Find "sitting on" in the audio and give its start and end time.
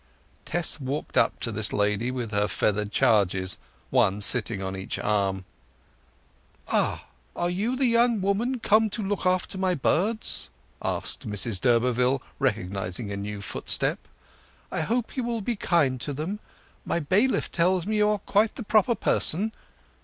4.21-4.75